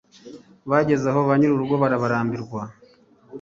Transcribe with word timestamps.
bagezaho 0.69 1.19
banyirurugo 1.29 1.73
barabarambirwa 1.81 2.61